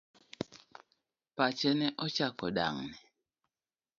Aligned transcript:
Pache 1.35 1.69
ne 1.79 1.87
ochako 2.05 2.45
dang'ni. 2.57 2.95